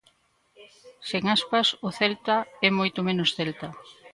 [1.09, 3.67] Sen Aspas o Celta é moito menos Celta.